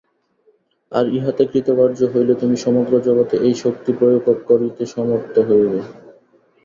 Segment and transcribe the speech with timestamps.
[0.91, 5.79] আর ইহাতে কৃতকার্য হইলে তুমি সমগ্র জগতে এই শক্তি প্রয়োগ করিতে সমর্থ হইবে।